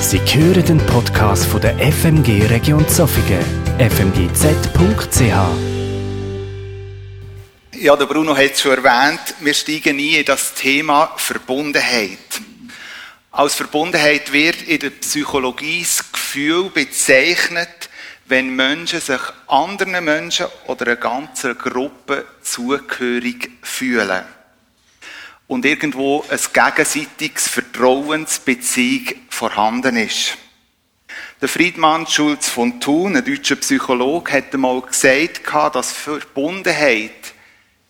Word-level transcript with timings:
Sie 0.00 0.18
hören 0.18 0.64
den 0.64 0.78
Podcast 0.86 1.44
von 1.44 1.60
der 1.60 1.76
FMG 1.78 2.46
Region 2.46 2.88
Zofingen, 2.88 3.44
fmgz.ch. 3.78 5.20
Ja, 7.78 7.96
der 7.96 8.06
Bruno 8.06 8.34
hat 8.34 8.52
es 8.52 8.62
schon 8.62 8.82
erwähnt, 8.82 9.20
wir 9.40 9.52
steigen 9.52 9.98
ein 9.98 10.14
in 10.14 10.24
das 10.24 10.54
Thema 10.54 11.12
Verbundenheit. 11.16 12.18
Als 13.30 13.54
Verbundenheit 13.54 14.32
wird 14.32 14.62
in 14.62 14.80
der 14.80 14.90
Psychologie 14.90 15.82
das 15.82 16.10
Gefühl 16.10 16.70
bezeichnet, 16.70 17.90
wenn 18.24 18.56
Menschen 18.56 19.02
sich 19.02 19.20
anderen 19.48 20.02
Menschen 20.02 20.46
oder 20.66 20.86
einer 20.86 20.96
ganzen 20.96 21.56
Gruppe 21.58 22.24
zugehörig 22.42 23.50
fühlen. 23.62 24.24
Und 25.50 25.64
irgendwo 25.64 26.24
ein 26.30 26.38
gegenseitiges 26.52 27.48
Vertrauensbeziehung 27.48 29.16
vorhanden 29.30 29.96
ist. 29.96 30.38
Der 31.40 31.48
Friedmann 31.48 32.06
Schulz 32.06 32.48
von 32.48 32.80
Thun, 32.80 33.16
ein 33.16 33.24
deutscher 33.24 33.56
Psychologe, 33.56 34.32
hat 34.32 34.54
einmal 34.54 34.80
gesagt, 34.80 35.40
dass 35.74 35.90
Verbundenheit 35.90 37.34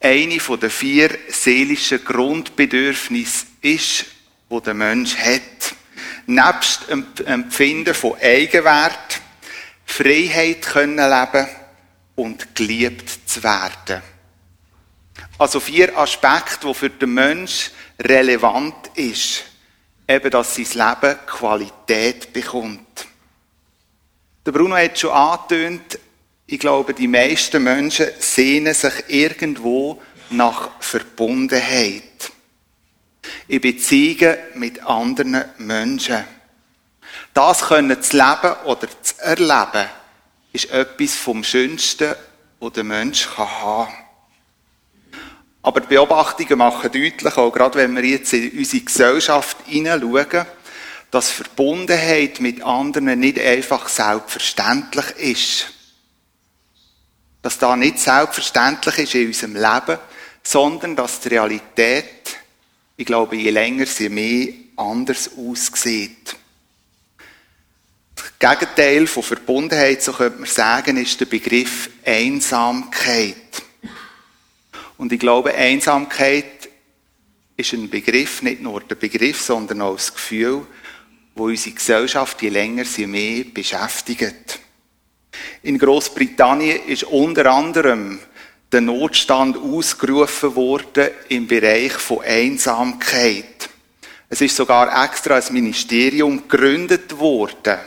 eine 0.01 0.39
der 0.39 0.71
vier 0.71 1.11
seelischen 1.29 2.03
Grundbedürfnisse 2.03 3.45
ist, 3.61 4.07
die 4.51 4.61
der 4.63 4.73
Mensch 4.73 5.17
hat. 5.19 5.75
Nebst 6.25 6.89
dem 6.89 7.05
Empfinden 7.27 7.93
von 7.93 8.15
Eigenwert, 8.23 9.21
Freiheit 9.85 10.63
können 10.63 10.97
leben 10.97 11.47
und 12.15 12.55
geliebt 12.55 13.29
zu 13.29 13.43
werden. 13.43 14.01
Also 15.39 15.61
vier 15.61 15.97
Aspekte, 15.97 16.67
die 16.67 16.75
für 16.75 16.91
den 16.91 17.15
Mensch 17.15 17.71
relevant 17.99 18.91
ist. 18.95 19.45
Eben, 20.07 20.31
dass 20.31 20.55
sein 20.55 20.67
Leben 21.01 21.19
Qualität 21.27 22.33
bekommt. 22.33 23.07
Der 24.45 24.53
Bruno 24.53 24.77
hat 24.77 24.99
schon 24.99 25.11
angetönt, 25.11 25.99
ich 26.47 26.59
glaube, 26.59 26.95
die 26.95 27.07
meisten 27.07 27.63
Menschen 27.63 28.09
sehnen 28.19 28.75
sich 28.75 28.93
irgendwo 29.07 30.03
nach 30.31 30.71
Verbundenheit. 30.81 32.33
In 33.47 33.61
Beziehungen 33.61 34.37
mit 34.55 34.85
anderen 34.85 35.45
Menschen. 35.59 36.25
Das 37.35 37.63
können 37.63 38.03
zu 38.03 38.17
leben 38.17 38.57
oder 38.65 38.89
zu 39.03 39.15
erleben, 39.21 39.89
ist 40.53 40.71
etwas 40.71 41.15
vom 41.15 41.45
Schönsten, 41.45 42.15
was 42.59 42.73
der 42.73 42.85
Mensch 42.85 43.29
haben 43.37 43.87
kann. 43.87 44.10
Aber 45.63 45.81
die 45.81 45.89
Beobachtungen 45.89 46.59
machen 46.59 46.91
deutlich, 46.91 47.37
auch 47.37 47.53
gerade 47.53 47.79
wenn 47.79 47.95
wir 47.95 48.05
jetzt 48.05 48.33
in 48.33 48.59
unsere 48.59 48.83
Gesellschaft 48.83 49.59
hineinschauen, 49.67 50.47
dass 51.11 51.31
Verbundenheit 51.31 52.41
mit 52.41 52.63
anderen 52.63 53.19
nicht 53.19 53.39
einfach 53.39 53.89
selbstverständlich 53.89 55.11
ist. 55.19 55.67
Dass 57.43 57.59
da 57.59 57.77
nicht 57.77 57.99
selbstverständlich 57.99 58.99
ist 58.99 59.15
in 59.15 59.27
unserem 59.27 59.55
Leben, 59.57 59.99
sondern 60.43 60.97
dass 60.97 61.21
die 61.21 61.29
Realität, 61.29 62.39
ich 62.97 63.07
glaube, 63.07 63.37
je 63.37 63.51
länger 63.51 63.87
sie 63.87 64.09
mehr 64.09 64.49
anders 64.77 65.31
aussieht. 65.37 66.37
Das 68.15 68.59
Gegenteil 68.59 69.07
von 69.07 69.23
Verbundenheit, 69.23 70.03
so 70.03 70.13
könnte 70.13 70.41
man 70.41 70.49
sagen, 70.49 70.97
ist 70.97 71.21
der 71.21 71.27
Begriff 71.27 71.91
Einsamkeit. 72.05 73.37
Und 75.01 75.15
ich 75.15 75.19
glaube, 75.19 75.55
Einsamkeit 75.55 76.69
ist 77.57 77.73
ein 77.73 77.89
Begriff, 77.89 78.43
nicht 78.43 78.61
nur 78.61 78.83
der 78.83 78.97
Begriff, 78.97 79.41
sondern 79.41 79.81
auch 79.81 79.95
das 79.95 80.13
Gefühl, 80.13 80.67
wo 81.35 81.45
unsere 81.45 81.75
Gesellschaft 81.75 82.43
je 82.43 82.51
länger 82.51 82.85
sie 82.85 83.07
mehr 83.07 83.45
beschäftigt. 83.45 84.59
In 85.63 85.79
Großbritannien 85.79 86.85
ist 86.87 87.05
unter 87.05 87.51
anderem 87.51 88.19
der 88.71 88.83
Notstand 88.83 89.57
ausgerufen 89.57 90.55
worden 90.55 91.09
im 91.31 91.47
Bereich 91.47 91.93
von 91.93 92.21
Einsamkeit. 92.21 93.71
Es 94.29 94.43
ist 94.43 94.55
sogar 94.55 95.03
extra 95.03 95.37
ein 95.37 95.53
Ministerium 95.55 96.47
gegründet 96.47 97.19
worden, 97.19 97.79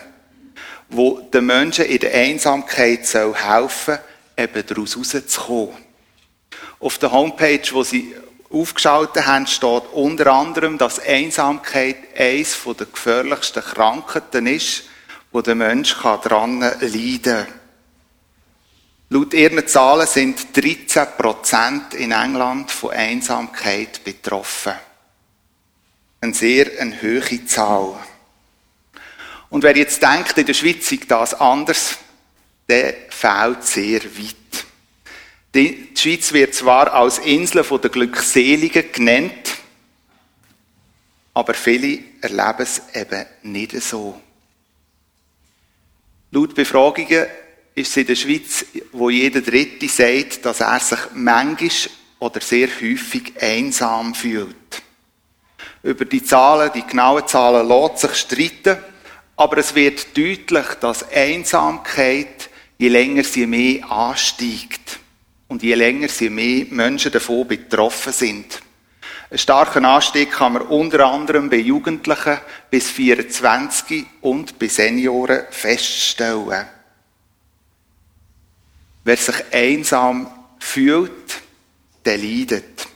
wo 0.90 1.20
den 1.32 1.46
Menschen 1.46 1.86
in 1.86 2.00
der 2.00 2.16
Einsamkeit 2.16 3.06
soll 3.06 3.36
helfen, 3.36 4.00
eben 4.36 4.64
daraus 4.66 4.98
rauszukommen. 4.98 5.93
Auf 6.84 6.98
der 6.98 7.14
Homepage, 7.14 7.62
wo 7.72 7.82
sie 7.84 8.14
aufgeschaltet 8.52 9.26
haben, 9.26 9.48
steht 9.48 9.84
unter 9.94 10.34
anderem, 10.34 10.78
dass 10.78 11.00
Einsamkeit 11.00 11.96
eines 12.18 12.60
der 12.62 12.88
gefährlichsten 12.88 13.64
Krankheiten 13.64 14.48
ist, 14.48 14.84
wo 15.32 15.40
der 15.40 15.56
Mensch 15.56 15.96
daran 16.02 16.60
leiden 16.60 17.24
kann. 17.24 17.48
Laut 19.12 19.34
ihren 19.34 19.66
Zahlen 19.66 20.08
sind 20.08 20.58
13 20.58 21.08
Prozent 21.18 21.94
in 21.94 22.12
England 22.12 22.70
von 22.70 22.92
Einsamkeit 22.92 24.04
betroffen. 24.04 24.74
Eine 26.20 26.34
sehr 26.34 26.68
eine 26.82 27.02
hohe 27.02 27.46
Zahl. 27.46 27.96
Und 29.50 29.64
wer 29.64 29.78
jetzt 29.78 30.04
denkt, 30.04 30.38
in 30.38 30.46
der 30.46 30.54
Schweiz 30.54 30.90
sei 30.90 31.00
das 31.08 31.34
anders, 31.34 31.96
der 32.68 32.94
fehlt 33.10 33.64
sehr 33.64 34.04
weit. 34.04 34.43
Die 35.54 35.90
Schweiz 35.96 36.34
wird 36.34 36.56
zwar 36.56 36.92
als 36.94 37.20
Insel 37.20 37.64
der 37.64 37.90
Glückseligen 37.92 38.92
genannt, 38.92 39.54
aber 41.36 41.54
viele 41.54 42.00
erleben 42.22 42.60
es 42.60 42.82
eben 42.94 43.26
nicht 43.44 43.80
so. 43.82 44.20
Laut 46.32 46.56
Befragungen 46.56 47.28
ist 47.76 47.92
es 47.92 47.98
in 47.98 48.08
der 48.08 48.16
Schweiz, 48.16 48.66
wo 48.92 49.12
jeder 49.12 49.42
Dritte 49.42 49.88
sagt, 49.88 50.44
dass 50.44 50.62
er 50.62 50.80
sich 50.80 51.00
manchmal 51.14 51.70
oder 52.18 52.42
sehr 52.42 52.70
häufig 52.82 53.34
einsam 53.40 54.16
fühlt. 54.16 54.56
Über 55.84 56.06
die 56.06 56.24
Zahlen, 56.24 56.72
die 56.74 56.88
genauen 56.88 57.28
Zahlen, 57.28 57.68
lässt 57.68 58.00
sich 58.00 58.16
streiten, 58.16 58.78
aber 59.36 59.58
es 59.58 59.76
wird 59.76 60.18
deutlich, 60.18 60.66
dass 60.80 61.12
Einsamkeit, 61.12 62.50
je 62.80 62.88
länger 62.88 63.24
sie 63.24 63.46
mehr 63.46 63.92
ansteigt. 63.92 65.03
Und 65.54 65.62
je 65.62 65.76
länger 65.76 66.08
sie 66.08 66.32
mehr 66.32 66.66
Menschen 66.72 67.12
davon 67.12 67.48
betroffen 67.48 68.12
sind. 68.12 68.60
Einen 69.30 69.38
starken 69.38 69.86
Anstieg 69.86 70.32
kann 70.32 70.54
man 70.54 70.64
unter 70.64 71.06
anderem 71.06 71.48
bei 71.48 71.58
Jugendlichen 71.58 72.40
bis 72.72 72.90
24 72.90 74.04
und 74.22 74.58
bei 74.58 74.68
Senioren 74.68 75.44
feststellen. 75.52 76.66
Wer 79.04 79.16
sich 79.16 79.36
einsam 79.52 80.26
fühlt, 80.58 81.42
der 82.04 82.18
leidet. 82.18 82.88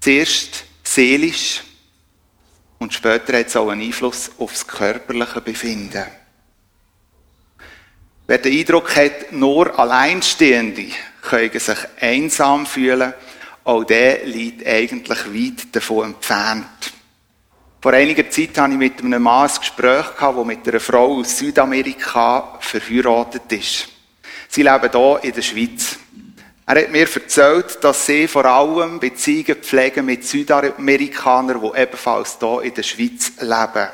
Zuerst 0.00 0.64
seelisch 0.82 1.62
und 2.78 2.92
später 2.92 3.38
hat 3.38 3.46
es 3.46 3.56
auch 3.56 3.70
einen 3.70 3.80
Einfluss 3.80 4.32
auf 4.36 4.52
das 4.52 4.66
körperliche 4.66 5.40
Befinden. 5.40 6.04
Wer 8.28 8.38
den 8.38 8.58
Eindruck 8.58 8.96
hat, 8.96 9.30
nur 9.30 9.78
Alleinstehende 9.78 10.86
können 11.22 11.58
sich 11.58 11.78
einsam 12.00 12.66
fühlen, 12.66 13.14
auch 13.62 13.84
der 13.84 14.26
liegt 14.26 14.66
eigentlich 14.66 15.26
weit 15.26 15.74
davon 15.74 16.06
entfernt. 16.06 16.92
Vor 17.80 17.92
einiger 17.92 18.28
Zeit 18.28 18.58
hatte 18.58 18.72
ich 18.72 18.78
mit 18.78 19.00
einem 19.00 19.22
Mann 19.22 19.48
ein 19.48 19.56
Gespräch, 19.56 20.06
der 20.20 20.44
mit 20.44 20.66
einer 20.66 20.80
Frau 20.80 21.18
aus 21.18 21.38
Südamerika 21.38 22.58
verheiratet 22.60 23.52
ist. 23.52 23.88
Sie 24.48 24.62
leben 24.62 24.90
hier 24.90 25.20
in 25.22 25.32
der 25.32 25.42
Schweiz. 25.42 25.96
Er 26.66 26.82
hat 26.82 26.90
mir 26.90 27.08
erzählt, 27.08 27.78
dass 27.84 28.06
sie 28.06 28.26
vor 28.26 28.44
allem 28.44 28.98
Beziehungen 28.98 29.62
pflegen 29.62 30.04
mit 30.04 30.24
Südamerikanern, 30.24 31.60
die 31.60 31.80
ebenfalls 31.80 32.38
hier 32.40 32.62
in 32.62 32.74
der 32.74 32.82
Schweiz 32.82 33.32
leben. 33.40 33.88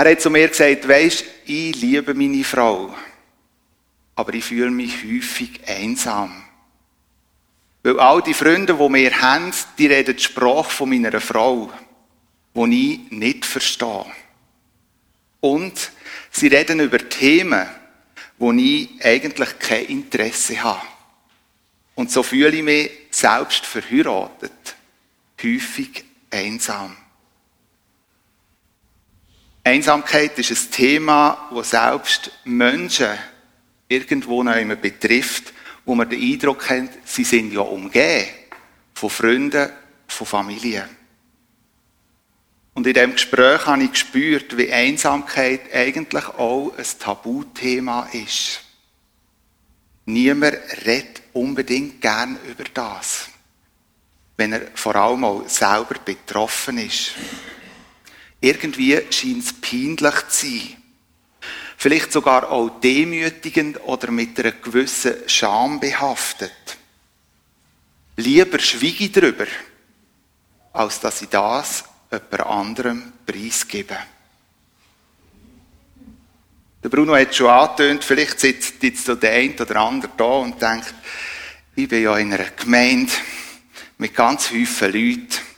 Er 0.00 0.12
hat 0.12 0.22
zu 0.22 0.30
mir 0.30 0.48
gesagt, 0.48 0.88
weisst, 0.88 1.26
ich 1.44 1.76
liebe 1.76 2.14
meine 2.14 2.42
Frau, 2.42 2.96
aber 4.14 4.32
ich 4.32 4.46
fühle 4.46 4.70
mich 4.70 5.04
häufig 5.04 5.60
einsam. 5.68 6.42
Weil 7.82 8.00
all 8.00 8.22
die 8.22 8.32
Freunde, 8.32 8.72
die 8.72 8.94
wir 8.94 9.20
haben, 9.20 9.52
die 9.76 9.88
reden 9.88 10.16
die 10.16 10.22
Sprache 10.22 10.70
von 10.70 10.88
meiner 10.88 11.20
Frau, 11.20 11.70
die 12.54 12.94
ich 12.94 13.10
nicht 13.10 13.44
verstehe. 13.44 14.06
Und 15.40 15.90
sie 16.30 16.46
reden 16.46 16.80
über 16.80 17.06
Themen, 17.06 17.68
wo 18.38 18.52
ich 18.52 18.88
eigentlich 19.04 19.58
kein 19.58 19.84
Interesse 19.84 20.62
habe. 20.62 20.80
Und 21.94 22.10
so 22.10 22.22
fühle 22.22 22.56
ich 22.56 22.62
mich 22.62 22.90
selbst 23.10 23.66
verheiratet, 23.66 24.76
häufig 25.42 26.04
einsam. 26.30 26.96
Einsamkeit 29.70 30.36
ist 30.38 30.50
ein 30.50 30.70
Thema, 30.72 31.48
das 31.54 31.70
selbst 31.70 32.32
Menschen 32.44 33.10
irgendwo 33.88 34.42
noch 34.42 34.56
immer 34.56 34.76
betrifft, 34.76 35.52
wo 35.84 35.94
man 35.94 36.10
den 36.10 36.20
Eindruck 36.20 36.68
hat, 36.68 36.90
sie 37.04 37.24
sind 37.24 37.52
ja 37.52 37.60
umgeben 37.60 38.26
von 38.94 39.10
Freunden, 39.10 39.70
von 40.08 40.26
Familie. 40.26 40.88
Und 42.74 42.86
in 42.86 42.94
dem 42.94 43.12
Gespräch 43.12 43.66
habe 43.66 43.84
ich 43.84 43.92
gespürt, 43.92 44.56
wie 44.56 44.72
Einsamkeit 44.72 45.72
eigentlich 45.72 46.26
auch 46.26 46.72
ein 46.76 46.84
Tabuthema 46.98 48.08
ist. 48.12 48.62
Niemand 50.06 50.56
redet 50.84 51.22
unbedingt 51.32 52.00
gern 52.00 52.38
über 52.48 52.64
das, 52.74 53.28
wenn 54.36 54.52
er 54.52 54.62
vor 54.74 54.96
allem 54.96 55.24
auch 55.24 55.48
selber 55.48 55.94
betroffen 56.04 56.78
ist. 56.78 57.12
Irgendwie 58.40 59.00
scheint 59.10 59.44
es 59.44 59.52
peinlich 59.52 60.28
zu 60.28 60.46
sein. 60.46 60.76
Vielleicht 61.76 62.12
sogar 62.12 62.50
auch 62.50 62.80
demütigend 62.80 63.80
oder 63.84 64.10
mit 64.10 64.38
einer 64.38 64.52
gewissen 64.52 65.14
Scham 65.26 65.80
behaftet. 65.80 66.52
Lieber 68.16 68.58
schwiege 68.58 69.04
ich 69.04 69.12
darüber, 69.12 69.46
als 70.72 71.00
dass 71.00 71.22
ich 71.22 71.28
das 71.28 71.84
jemand 72.10 72.40
anderem 72.40 73.12
preisgebe. 73.24 73.96
Der 76.82 76.88
Bruno 76.88 77.14
hat 77.14 77.34
schon 77.34 77.48
angetönt, 77.48 78.04
vielleicht 78.04 78.40
sitzt 78.40 78.82
jetzt 78.82 79.04
so 79.04 79.14
der 79.14 79.32
eine 79.32 79.54
oder 79.54 79.76
andere 79.76 80.12
da 80.16 80.24
und 80.24 80.60
denkt, 80.60 80.94
ich 81.76 81.88
bin 81.88 82.02
ja 82.02 82.16
in 82.16 82.32
einer 82.32 82.50
Gemeinde 82.50 83.12
mit 83.98 84.14
ganz 84.14 84.46
vielen 84.46 84.66
Leuten. 84.80 85.49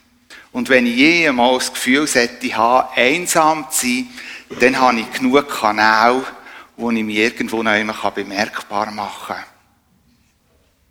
Und 0.53 0.69
wenn 0.69 0.87
ich 0.87 0.97
jemals 0.97 1.67
das 1.67 1.75
Gefühl 1.75 2.07
hätte, 2.07 2.89
einsam 2.95 3.71
zu 3.71 3.87
sein, 3.87 4.11
dann 4.61 4.79
habe 4.79 5.01
ich 5.01 5.11
genug 5.13 5.49
Kanäle, 5.49 6.25
wo 6.77 6.91
ich 6.91 7.03
mich 7.03 7.17
irgendwo 7.17 7.63
noch 7.63 7.75
immer 7.75 8.11
bemerkbar 8.11 8.91
machen 8.91 9.37
kann. 9.37 9.45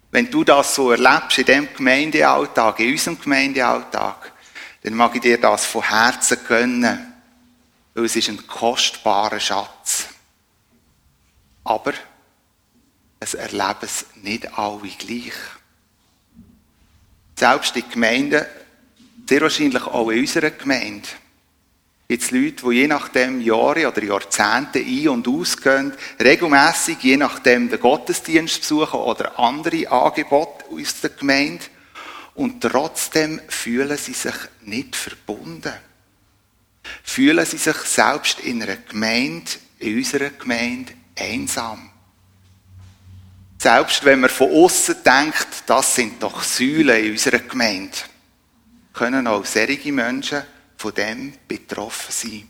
Wenn 0.10 0.30
du 0.30 0.44
das 0.44 0.76
so 0.76 0.92
erlebst 0.92 1.38
in 1.38 1.46
diesem 1.46 1.74
Gemeindealltag, 1.74 2.80
in 2.80 2.92
unserem 2.92 3.22
Gemeindealltag, 3.22 4.32
dann 4.84 4.94
mag 4.96 5.16
ich 5.16 5.22
dir 5.22 5.40
das 5.40 5.66
von 5.66 5.88
Herzen 5.88 6.40
gönnen, 6.48 7.14
weil 7.94 8.06
es 8.06 8.16
ist 8.16 8.30
ein 8.30 8.46
kostbarer 8.48 9.40
Schatz. 9.40 10.08
Aber 11.64 11.94
es 13.20 13.36
erleben 13.36 13.78
es 13.82 14.06
nicht 14.16 14.58
alle 14.58 14.80
gleich. 14.98 15.34
Selbst 17.36 17.76
in 17.78 17.90
Gemeinden, 17.90 18.46
sehr 19.28 19.42
wahrscheinlich 19.42 19.84
auch 19.84 20.10
in 20.10 20.20
unserer 20.20 20.52
Gemeinde, 20.52 21.08
gibt 22.08 22.24
es 22.24 22.32
Leute, 22.32 22.70
die 22.70 22.76
je 22.76 22.88
nachdem 22.88 23.40
Jahre 23.40 23.88
oder 23.88 24.04
Jahrzehnte 24.04 24.80
ein- 24.80 25.08
und 25.08 25.28
ausgehen, 25.30 25.94
regelmäßig 26.20 26.98
je 27.02 27.16
nachdem 27.16 27.70
den 27.70 27.80
Gottesdienst 27.80 28.60
besuchen 28.60 29.00
oder 29.00 29.40
andere 29.40 29.90
Angebote 29.90 30.66
aus 30.70 31.00
der 31.00 31.12
Gemeinde 31.12 31.64
und 32.36 32.62
trotzdem 32.62 33.40
fühlen 33.48 33.98
sie 33.98 34.14
sich 34.14 34.36
nicht 34.62 34.96
verbunden. 34.96 35.74
Fühlen 37.04 37.46
sie 37.46 37.58
sich 37.58 37.78
selbst 37.78 38.40
in 38.42 38.62
einer 38.62 38.76
Gemeinde, 38.76 39.52
in 39.80 39.98
unserer 39.98 40.32
Gemeinde, 40.32 40.94
einsam. 41.18 41.92
Selbst 43.58 44.04
wenn 44.04 44.22
man 44.22 44.30
von 44.30 44.52
außen 44.52 44.96
denkt, 45.06 45.48
das 45.68 45.96
sind 45.96 46.22
doch 46.22 46.44
Säulen 46.44 47.06
in 47.06 47.12
unserer 47.12 47.40
Gemeinde, 47.40 47.98
können 48.94 49.28
auch 49.28 49.46
solche 49.46 49.92
Menschen 49.92 50.44
von 50.78 50.94
dem 50.94 51.34
betroffen 51.48 52.12
sein. 52.12 52.48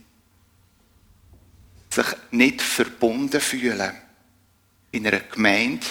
Sich 1.90 2.06
nicht 2.32 2.62
verbunden 2.62 3.42
fühlen 3.42 3.92
in 4.92 5.08
einer 5.08 5.20
Gemeinde 5.20 5.86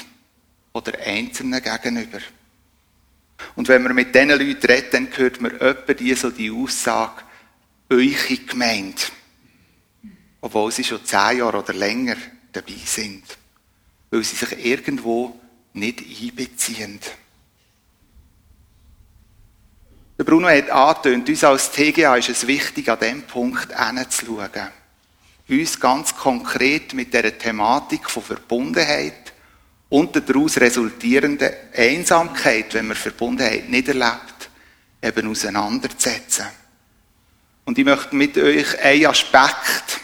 oder 0.73 0.99
Einzelnen 1.01 1.63
gegenüber. 1.63 2.21
Und 3.55 3.69
wenn 3.69 3.83
man 3.83 3.95
mit 3.95 4.15
diesen 4.15 4.31
Leuten 4.31 4.67
redet, 4.67 4.95
dann 4.95 5.09
hört 5.17 5.41
man 5.41 5.53
öppe 5.53 5.95
die 5.95 6.15
so 6.15 6.31
die 6.31 6.51
Aussage, 6.51 7.23
eure 7.89 8.37
Gemeinde. 8.47 9.03
Obwohl 10.41 10.71
sie 10.73 10.85
schon 10.85 11.05
zehn 11.05 11.39
Jahre 11.39 11.59
oder 11.59 11.75
länger 11.75 12.17
dabei 12.53 12.77
sind. 12.85 13.25
Weil 14.11 14.25
sie 14.25 14.37
sich 14.37 14.65
irgendwo 14.65 15.39
nicht 15.73 16.01
einbeziehen. 16.01 16.99
Der 20.21 20.25
Bruno 20.27 20.51
hat 20.51 20.69
angetönt, 20.69 21.31
uns 21.31 21.45
als 21.45 21.73
TGA 21.73 22.15
ist 22.17 22.29
es 22.29 22.47
wichtig, 22.47 22.91
an 22.91 22.99
diesem 22.99 23.23
Punkt 23.23 23.69
hinzuschauen. 23.75 24.69
Uns 25.49 25.81
ganz 25.81 26.15
konkret 26.15 26.93
mit 26.93 27.15
der 27.15 27.39
Thematik 27.39 28.11
von 28.11 28.23
Verbundenheit 28.23 29.33
und 29.89 30.15
der 30.15 30.21
daraus 30.21 30.59
resultierenden 30.59 31.49
Einsamkeit, 31.75 32.75
wenn 32.75 32.89
man 32.89 32.99
Verbundenheit 32.99 33.71
nicht 33.71 33.89
erlebt, 33.89 34.51
eben 35.03 35.27
auseinanderzusetzen. 35.27 36.45
Und 37.65 37.79
ich 37.79 37.87
möchte 37.87 38.15
mit 38.15 38.37
euch 38.37 38.79
einen 38.79 39.07
Aspekt 39.07 40.01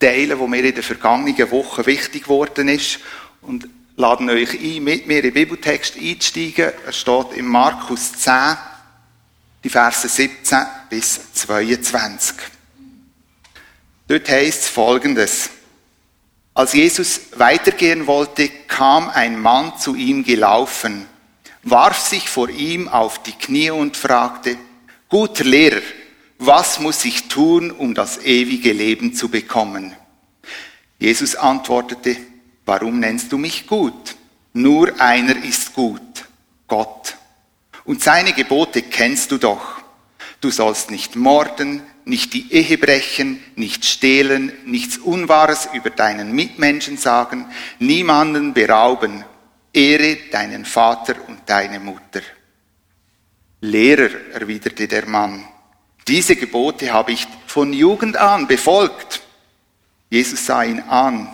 teilen, 0.00 0.38
wo 0.38 0.46
mir 0.46 0.64
in 0.64 0.74
den 0.74 0.82
vergangenen 0.82 1.50
Wochen 1.50 1.84
wichtig 1.84 2.22
geworden 2.22 2.68
ist 2.68 3.00
und 3.42 3.68
laden 3.96 4.30
euch 4.30 4.58
ein, 4.58 4.82
mit 4.82 5.06
mir 5.06 5.16
in 5.16 5.24
den 5.24 5.34
Bibeltext 5.34 5.96
einzusteigen. 5.98 6.72
Er 6.86 6.92
steht 6.94 7.32
in 7.34 7.44
Markus 7.44 8.14
10, 8.14 8.32
die 9.64 9.68
Verse 9.68 10.08
17 10.08 10.58
bis 10.90 11.32
22. 11.34 12.36
Dort 14.08 14.28
heißt 14.28 14.62
es 14.62 14.68
folgendes. 14.68 15.50
Als 16.54 16.74
Jesus 16.74 17.20
weitergehen 17.36 18.06
wollte, 18.06 18.48
kam 18.68 19.08
ein 19.08 19.40
Mann 19.40 19.78
zu 19.78 19.94
ihm 19.94 20.22
gelaufen, 20.22 21.06
warf 21.62 21.98
sich 21.98 22.28
vor 22.28 22.50
ihm 22.50 22.88
auf 22.88 23.22
die 23.22 23.32
Knie 23.32 23.70
und 23.70 23.96
fragte, 23.96 24.58
Guter 25.08 25.44
Lehrer, 25.44 25.80
was 26.38 26.80
muss 26.80 27.04
ich 27.04 27.28
tun, 27.28 27.70
um 27.70 27.94
das 27.94 28.18
ewige 28.18 28.72
Leben 28.72 29.14
zu 29.14 29.28
bekommen? 29.28 29.94
Jesus 30.98 31.36
antwortete, 31.36 32.16
warum 32.66 32.98
nennst 32.98 33.32
du 33.32 33.38
mich 33.38 33.66
gut? 33.66 34.16
Nur 34.52 35.00
einer 35.00 35.36
ist 35.44 35.72
gut, 35.72 36.26
Gott. 36.66 37.16
Und 37.84 38.02
seine 38.02 38.32
Gebote 38.32 38.82
kennst 38.82 39.30
du 39.32 39.38
doch. 39.38 39.80
Du 40.40 40.50
sollst 40.50 40.90
nicht 40.90 41.16
morden, 41.16 41.82
nicht 42.04 42.34
die 42.34 42.52
Ehe 42.52 42.78
brechen, 42.78 43.42
nicht 43.54 43.84
stehlen, 43.84 44.52
nichts 44.64 44.98
Unwahres 44.98 45.68
über 45.72 45.90
deinen 45.90 46.32
Mitmenschen 46.32 46.96
sagen, 46.96 47.46
niemanden 47.78 48.52
berauben, 48.52 49.24
ehre 49.72 50.16
deinen 50.30 50.64
Vater 50.64 51.14
und 51.28 51.40
deine 51.46 51.78
Mutter. 51.78 52.22
Lehrer, 53.60 54.10
erwiderte 54.32 54.88
der 54.88 55.06
Mann, 55.06 55.46
diese 56.08 56.34
Gebote 56.34 56.92
habe 56.92 57.12
ich 57.12 57.26
von 57.46 57.72
Jugend 57.72 58.16
an 58.16 58.48
befolgt. 58.48 59.22
Jesus 60.10 60.46
sah 60.46 60.64
ihn 60.64 60.80
an, 60.80 61.28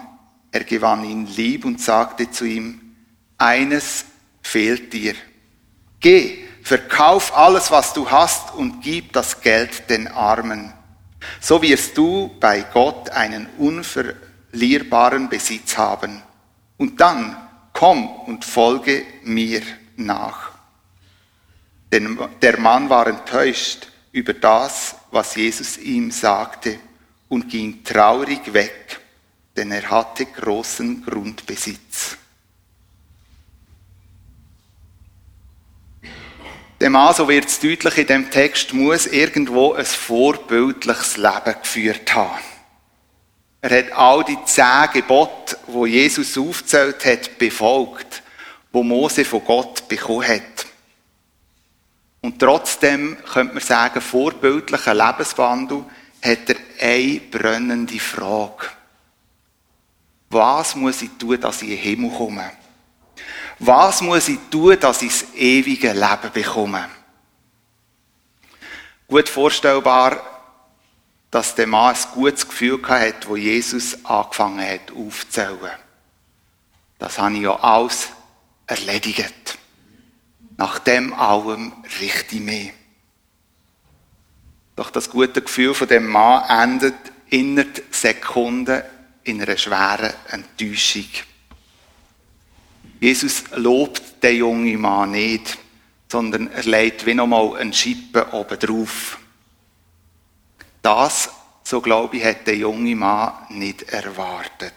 er 0.52 0.64
gewann 0.64 1.04
ihn 1.04 1.26
lieb 1.26 1.64
und 1.64 1.80
sagte 1.80 2.30
zu 2.30 2.44
ihm, 2.44 2.94
eines 3.38 4.04
fehlt 4.42 4.92
dir. 4.92 5.14
Geh, 6.00 6.44
verkauf 6.62 7.36
alles, 7.36 7.70
was 7.70 7.92
du 7.92 8.10
hast 8.10 8.54
und 8.54 8.82
gib 8.82 9.12
das 9.12 9.40
Geld 9.40 9.90
den 9.90 10.08
Armen. 10.08 10.72
So 11.40 11.62
wirst 11.62 11.96
du 11.96 12.30
bei 12.38 12.62
Gott 12.72 13.10
einen 13.10 13.48
unverlierbaren 13.58 15.28
Besitz 15.28 15.76
haben. 15.76 16.22
Und 16.76 17.00
dann 17.00 17.36
komm 17.72 18.08
und 18.08 18.44
folge 18.44 19.04
mir 19.24 19.62
nach. 19.96 20.52
Denn 21.92 22.18
der 22.42 22.60
Mann 22.60 22.90
war 22.90 23.06
enttäuscht 23.06 23.88
über 24.12 24.34
das, 24.34 24.96
was 25.10 25.34
Jesus 25.34 25.78
ihm 25.78 26.10
sagte 26.10 26.78
und 27.28 27.48
ging 27.48 27.82
traurig 27.82 28.52
weg, 28.52 29.00
denn 29.56 29.72
er 29.72 29.90
hatte 29.90 30.26
großen 30.26 31.04
Grundbesitz. 31.04 32.16
Dem 36.80 36.92
Mann, 36.92 37.12
so 37.12 37.28
wird 37.28 37.46
es 37.46 37.58
deutlich 37.58 37.98
in 37.98 38.06
dem 38.06 38.30
Text, 38.30 38.72
muss 38.72 39.06
irgendwo 39.06 39.72
ein 39.72 39.84
vorbildliches 39.84 41.16
Leben 41.16 41.56
geführt 41.60 42.14
haben. 42.14 42.38
Er 43.60 43.78
hat 43.78 43.92
all 43.92 44.22
die 44.22 44.38
zehn 44.44 44.88
Gebote, 44.92 45.58
wo 45.66 45.86
Jesus 45.86 46.38
aufzählt 46.38 47.04
hat, 47.04 47.36
befolgt, 47.38 48.22
wo 48.70 48.84
Mose 48.84 49.24
von 49.24 49.44
Gott 49.44 49.88
bekommen 49.88 50.28
hat. 50.28 50.66
Und 52.20 52.38
trotzdem 52.38 53.16
könnte 53.32 53.54
man 53.54 53.62
sagen, 53.62 54.00
vorbildlicher 54.00 54.94
Lebenswandel 54.94 55.84
hat 56.22 56.48
er 56.48 56.56
eine 56.80 57.20
brennende 57.20 57.98
Frage. 57.98 58.66
Was 60.30 60.76
muss 60.76 61.02
ich 61.02 61.10
tun, 61.18 61.40
dass 61.40 61.62
ich 61.62 61.70
in 61.70 61.76
den 61.76 61.82
Himmel 61.82 62.10
komme? 62.16 62.50
Was 63.58 64.02
muss 64.02 64.28
ich 64.28 64.38
tun, 64.50 64.78
dass 64.78 65.02
ich 65.02 65.10
das 65.10 65.34
ewige 65.34 65.92
Leben 65.92 66.32
bekomme? 66.32 66.88
Gut 69.08 69.28
vorstellbar, 69.28 70.20
dass 71.30 71.54
der 71.54 71.66
Mann 71.66 71.94
ein 71.94 72.00
gutes 72.14 72.46
Gefühl 72.46 72.80
hat, 72.86 73.28
wo 73.28 73.36
Jesus 73.36 74.04
angefangen 74.04 74.66
hat 74.66 74.92
aufzuzählen. 74.92 75.72
Das 76.98 77.18
habe 77.18 77.34
ich 77.34 77.42
ja 77.42 77.56
alles 77.56 78.08
erledigt. 78.66 79.58
Nach 80.56 80.78
dem 80.78 81.12
allem 81.14 81.72
richte 82.00 82.36
ich 82.36 82.40
mich. 82.40 82.72
Doch 84.76 84.90
das 84.90 85.10
gute 85.10 85.42
Gefühl 85.42 85.74
von 85.74 85.88
dem 85.88 86.06
Mann 86.06 86.48
endet 86.48 86.94
innerhalb 87.28 87.82
Sekunden 87.94 88.82
in 89.24 89.42
einer 89.42 89.56
schweren 89.56 90.12
Enttäuschung. 90.30 91.06
Jesus 93.00 93.44
lobt 93.54 94.22
den 94.22 94.36
jungen 94.36 94.80
Mann 94.80 95.12
nicht, 95.12 95.58
sondern 96.10 96.50
er 96.50 96.64
legt 96.64 97.06
wie 97.06 97.14
nochmal 97.14 97.56
einen 97.56 97.72
Schippen 97.72 98.22
oben 98.32 98.58
drauf. 98.58 99.18
Das, 100.82 101.30
so 101.62 101.80
glaube 101.80 102.16
ich, 102.16 102.24
hat 102.24 102.46
der 102.46 102.56
junge 102.56 102.96
Mann 102.96 103.32
nicht 103.50 103.82
erwartet. 103.82 104.74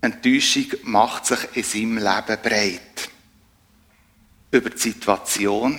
Enttäuschung 0.00 0.66
macht 0.82 1.26
sich 1.26 1.38
in 1.54 1.62
seinem 1.62 1.98
Leben 1.98 2.42
breit. 2.42 3.08
Über 4.50 4.70
die 4.70 4.78
Situation 4.78 5.78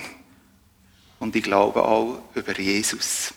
und 1.20 1.36
ich 1.36 1.44
glaube 1.44 1.84
auch 1.84 2.22
über 2.34 2.58
Jesus. 2.60 3.34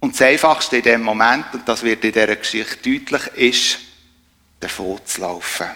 Und 0.00 0.14
das 0.14 0.22
Einfachste 0.22 0.76
in 0.76 0.82
dem 0.82 1.02
Moment, 1.02 1.46
und 1.52 1.68
das 1.68 1.82
wird 1.82 2.04
in 2.04 2.12
dieser 2.12 2.36
Geschichte 2.36 2.76
deutlich, 2.76 3.26
ist, 3.34 3.78
davon 4.60 5.00
zu 5.04 5.20
laufen. 5.20 5.68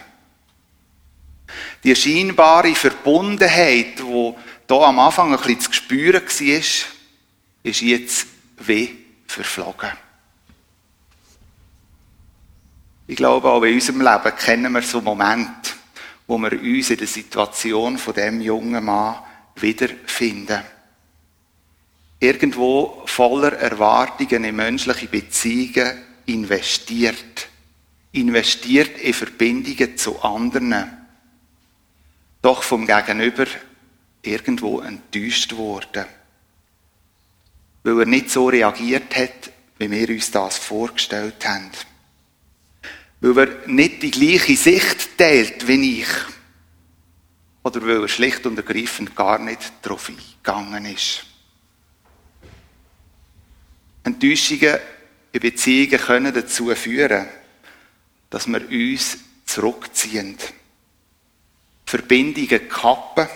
Die 1.85 1.95
scheinbare 1.95 2.75
Verbundenheit, 2.75 3.99
die 3.99 4.35
hier 4.69 4.81
am 4.81 4.99
Anfang 4.99 5.33
ein 5.33 5.39
bisschen 5.39 5.61
zu 5.61 5.73
spüren 5.73 6.23
war, 6.23 6.63
ist 7.65 7.81
jetzt 7.81 8.27
wie 8.59 9.05
verflogen. 9.27 9.91
Ich 13.07 13.17
glaube, 13.17 13.51
auch 13.51 13.63
in 13.65 13.75
unserem 13.75 14.01
Leben 14.01 14.37
kennen 14.37 14.73
wir 14.73 14.83
so 14.83 15.01
Momente, 15.01 15.73
wo 16.27 16.39
wir 16.39 16.53
uns 16.53 16.91
in 16.91 16.97
der 16.97 17.07
Situation 17.07 17.99
von 17.99 18.15
dem 18.15 18.41
jungen 18.41 18.85
Mann 18.85 19.19
wiederfinden. 19.57 20.63
Irgendwo 22.21 23.03
voller 23.07 23.53
Erwartungen 23.55 24.45
in 24.45 24.57
menschliche 24.57 25.09
Beziehungen 25.09 25.99
investiert. 26.27 27.49
Investiert 28.13 28.99
in 29.01 29.15
Verbindungen 29.15 29.97
zu 29.97 30.21
anderen. 30.23 30.99
Doch 32.43 32.63
vom 32.63 32.87
Gegenüber 32.87 33.47
irgendwo 34.23 34.81
enttäuscht 34.81 35.57
worden. 35.57 36.07
Weil 37.85 38.01
er 38.01 38.07
nicht 38.07 38.31
so 38.31 38.49
reagiert 38.49 39.17
hat, 39.17 39.51
wie 39.79 39.91
wir 39.91 40.09
uns 40.09 40.31
das 40.31 40.59
vorgestellt 40.59 41.47
haben 41.47 41.71
weil 43.23 43.49
er 43.49 43.69
nicht 43.69 44.03
die 44.03 44.11
gleiche 44.11 44.57
Sicht 44.57 45.17
teilt 45.17 45.67
wie 45.69 46.01
ich. 46.01 46.09
Oder 47.63 47.81
weil 47.83 48.03
er 48.03 48.09
schlicht 48.09 48.45
und 48.47 48.57
ergreifend 48.57 49.15
gar 49.15 49.39
nicht 49.39 49.73
darauf 49.83 50.09
eingegangen 50.09 50.85
ist. 50.87 51.25
Enttäuschungen 54.03 54.79
in 55.31 55.41
Beziehungen 55.41 56.01
können 56.01 56.35
dazu 56.35 56.75
führen, 56.75 57.29
dass 58.33 58.47
wir 58.47 58.67
uns 58.67 59.19
zurückziehen. 59.45 60.39
Verbindungen 61.85 62.67
kappen 62.67 63.29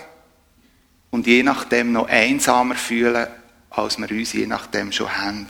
und 1.11 1.27
je 1.27 1.43
nachdem 1.43 1.91
noch 1.91 2.07
einsamer 2.07 2.73
fühlen, 2.73 3.27
als 3.69 3.99
wir 3.99 4.09
uns 4.09 4.33
je 4.33 4.47
nachdem 4.47 4.91
schon 4.91 5.15
haben. 5.15 5.47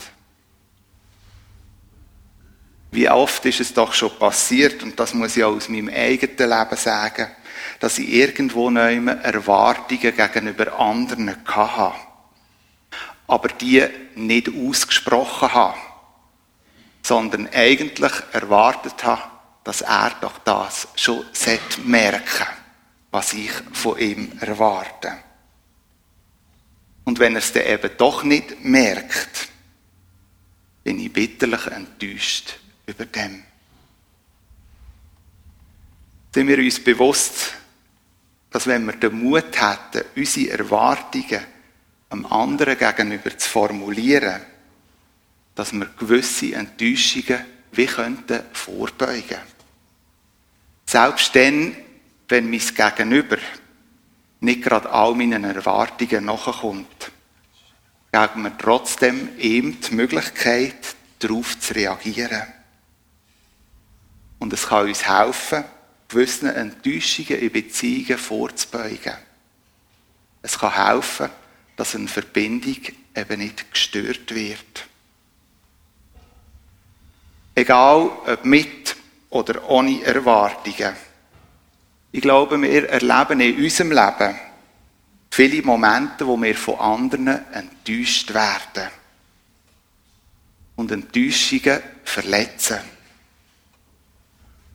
Wie 2.90 3.08
oft 3.08 3.46
ist 3.46 3.60
es 3.60 3.72
doch 3.72 3.94
schon 3.94 4.18
passiert, 4.18 4.82
und 4.82 5.00
das 5.00 5.14
muss 5.14 5.36
ich 5.38 5.44
auch 5.44 5.56
aus 5.56 5.70
meinem 5.70 5.88
eigenen 5.88 6.36
Leben 6.36 6.76
sagen, 6.76 7.28
dass 7.80 7.98
ich 7.98 8.10
irgendwo 8.10 8.68
neu 8.68 8.96
Erwartungen 8.96 10.14
gegenüber 10.14 10.78
anderen 10.78 11.34
hatte. 11.46 11.94
Aber 13.26 13.48
die 13.48 13.82
nicht 14.14 14.50
ausgesprochen 14.54 15.54
habe. 15.54 15.78
Sondern 17.02 17.48
eigentlich 17.50 18.12
erwartet 18.32 19.04
habe, 19.04 19.37
dass 19.68 19.82
er 19.82 20.16
doch 20.22 20.38
das 20.38 20.88
schon 20.96 21.26
merken 21.84 22.46
was 23.10 23.34
ich 23.34 23.50
von 23.72 23.98
ihm 23.98 24.32
erwarte. 24.40 25.12
Und 27.04 27.18
wenn 27.18 27.34
er 27.34 27.40
es 27.40 27.52
dann 27.52 27.66
eben 27.66 27.90
doch 27.98 28.22
nicht 28.22 28.64
merkt, 28.64 29.48
bin 30.84 30.98
ich 31.00 31.12
bitterlich 31.12 31.66
enttäuscht 31.66 32.58
über 32.86 33.04
dem. 33.04 33.42
Sind 36.34 36.48
wir 36.48 36.58
uns 36.58 36.82
bewusst, 36.82 37.52
dass 38.48 38.66
wenn 38.66 38.86
wir 38.86 38.94
den 38.94 39.22
Mut 39.22 39.60
hätten, 39.60 40.06
unsere 40.16 40.58
Erwartungen 40.60 41.44
am 42.08 42.24
anderen 42.24 42.78
gegenüber 42.78 43.36
zu 43.36 43.50
formulieren, 43.50 44.40
dass 45.54 45.74
wir 45.74 45.90
gewisse 45.98 46.54
Enttäuschungen 46.54 47.44
wie 47.72 47.86
könnten 47.86 48.44
vorbeugen. 48.54 49.57
Selbst 50.88 51.36
dann, 51.36 51.76
wenn 52.30 52.48
mein 52.48 52.60
Gegenüber 52.60 53.36
nicht 54.40 54.62
gerade 54.62 54.90
all 54.90 55.14
meinen 55.14 55.44
Erwartungen 55.44 56.24
nachkommt, 56.24 57.12
geben 58.10 58.42
wir 58.42 58.56
trotzdem 58.56 59.38
ihm 59.38 59.78
die 59.82 59.94
Möglichkeit, 59.94 60.96
darauf 61.18 61.60
zu 61.60 61.74
reagieren. 61.74 62.42
Und 64.38 64.54
es 64.54 64.68
kann 64.68 64.88
uns 64.88 65.06
helfen, 65.06 65.64
gewissen 66.08 66.48
Enttäuschungen 66.48 67.38
in 67.38 67.52
Beziehungen 67.52 68.16
vorzubeugen. 68.16 69.18
Es 70.40 70.58
kann 70.58 70.74
helfen, 70.74 71.28
dass 71.76 71.96
eine 71.96 72.08
Verbindung 72.08 72.78
eben 73.14 73.40
nicht 73.40 73.70
gestört 73.70 74.34
wird. 74.34 74.88
Egal 77.54 78.10
ob 78.24 78.44
mit 78.46 78.87
oder 79.30 79.68
ohne 79.68 80.02
Erwartungen. 80.02 80.94
Ich 82.10 82.22
glaube, 82.22 82.60
wir 82.60 82.88
erleben 82.88 83.40
in 83.40 83.56
unserem 83.62 83.92
Leben 83.92 84.38
viele 85.30 85.62
Momente, 85.62 86.26
wo 86.26 86.40
wir 86.40 86.54
von 86.54 86.78
anderen 86.78 87.44
enttäuscht 87.52 88.32
werden. 88.32 88.90
Und 90.76 90.90
Enttäuschungen 90.92 91.82
verletzen. 92.04 92.78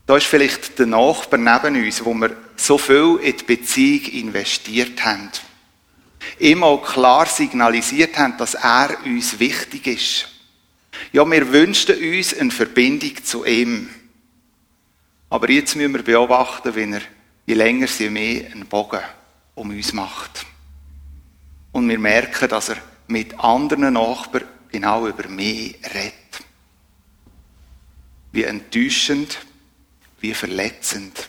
Da 0.06 0.18
ist 0.18 0.28
vielleicht 0.28 0.78
der 0.78 0.86
Nachbar 0.86 1.40
neben 1.40 1.84
uns, 1.84 2.04
wo 2.04 2.14
wir 2.14 2.36
so 2.58 2.78
viel 2.78 3.20
in 3.22 3.38
die 3.38 3.44
Beziehung 3.44 4.06
investiert 4.14 5.04
haben. 5.04 5.32
Auch 6.62 6.94
klar 6.94 7.26
signalisiert 7.26 8.18
haben, 8.18 8.38
dass 8.38 8.54
er 8.54 8.98
uns 9.06 9.40
wichtig 9.40 9.88
ist. 9.88 10.28
Ja, 11.14 11.30
wir 11.30 11.52
wünschten 11.52 11.98
uns 11.98 12.38
eine 12.38 12.52
Verbindung 12.52 13.24
zu 13.24 13.46
ihm. 13.46 13.90
Aber 15.34 15.50
jetzt 15.50 15.76
müssen 15.76 15.96
wir 15.96 16.04
beobachten, 16.04 16.76
wie 16.76 16.92
er, 16.94 17.02
je 17.48 17.56
länger 17.56 17.88
je 17.88 18.12
mehr 18.12 18.52
einen 18.52 18.68
Bogen 18.68 19.02
um 19.56 19.72
uns 19.72 19.92
macht. 19.92 20.46
Und 21.72 21.90
wir 21.90 21.98
merken, 21.98 22.48
dass 22.50 22.70
er 22.70 22.78
mit 23.08 23.40
anderen 23.40 23.94
Nachbarn 23.94 24.46
genau 24.72 25.08
über 25.08 25.28
mich 25.28 25.76
redet. 25.92 26.14
Wie 28.32 28.44
enttäuschend 28.44 29.40
wie 30.20 30.36
verletzend. 30.36 31.28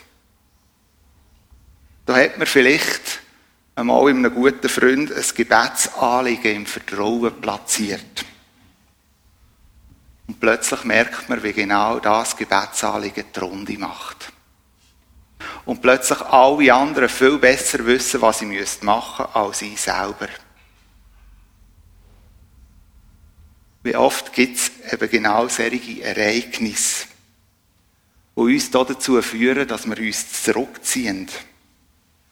Da 2.05 2.17
hat 2.19 2.37
man 2.37 2.47
vielleicht 2.47 3.23
einmal 3.75 4.11
in 4.11 4.19
einem 4.19 4.35
guten 4.35 4.69
Freund 4.69 5.13
ein 5.15 5.25
Gebetsanliegen 5.35 6.57
im 6.57 6.67
Vertrauen 6.67 7.41
platziert. 7.41 8.27
Und 10.27 10.41
plötzlich 10.41 10.85
merkt 10.85 11.29
man, 11.29 11.43
wie 11.43 11.53
genau 11.53 12.01
das 12.01 12.37
Gebetsanliegen 12.37 13.27
die 13.35 13.41
Runde 13.41 13.79
macht. 13.79 14.33
Und 15.67 15.83
plötzlich 15.83 16.21
alle 16.21 16.73
anderen 16.73 17.09
viel 17.09 17.39
besser 17.39 17.85
wissen, 17.85 18.21
was 18.23 18.39
sie 18.39 18.47
machen 18.83 19.27
müssen, 19.27 19.35
als 19.35 19.63
ich 19.63 19.81
selber. 19.81 20.29
Wie 23.83 23.97
oft 23.97 24.33
gibt 24.33 24.57
es 24.57 24.71
eben 24.93 25.11
genau 25.11 25.47
solche 25.49 26.03
Ereignisse, 26.03 27.07
die 28.35 28.41
uns 28.41 28.71
dazu 28.71 29.21
führen, 29.21 29.69
dass 29.69 29.87
wir 29.87 29.99
uns 29.99 30.43
zurückziehen. 30.43 31.29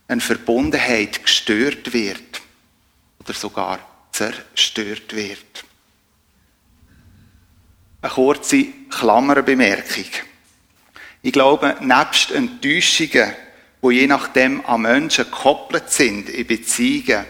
Eine 0.09 0.21
Verbundenheit 0.23 1.23
gestört 1.23 1.93
wird 1.93 2.41
oder 3.21 3.35
sogar 3.35 3.79
zerstört 4.13 5.15
wird. 5.15 5.65
Eine 8.03 8.13
kurze 8.13 8.67
Klammerbemerkung. 8.91 10.05
Ich 11.23 11.33
glaube, 11.33 11.77
nebst 11.81 12.31
Enttäuschungen, 12.33 13.33
die 13.83 13.91
je 13.91 14.07
nachdem 14.07 14.65
an 14.67 14.83
Menschen 14.83 15.25
gekoppelt 15.25 15.91
sind 15.91 16.29
in 16.29 16.47
Beziehungen, 16.47 17.25